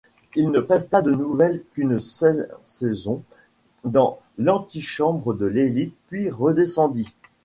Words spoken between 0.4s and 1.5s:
ne presta de nouveau